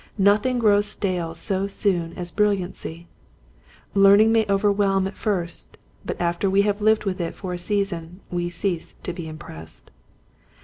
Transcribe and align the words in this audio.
Nothing 0.17 0.57
grows 0.57 0.87
stale 0.87 1.35
so 1.35 1.67
soon 1.67 2.13
as 2.13 2.31
brilliancy. 2.31 3.05
Learning 3.93 4.31
may 4.31 4.47
overwhelm 4.49 5.05
at 5.05 5.15
first 5.15 5.77
but 6.03 6.19
after 6.19 6.49
we 6.49 6.63
have 6.63 6.81
lived 6.81 7.03
with 7.05 7.21
it 7.21 7.35
for 7.35 7.53
a 7.53 7.59
season 7.59 8.21
we 8.31 8.49
cease 8.49 8.95
to 9.03 9.13
be 9.13 9.27
impressed. 9.27 9.91